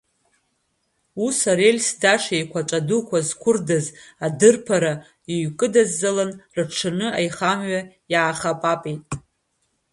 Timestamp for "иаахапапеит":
8.13-9.03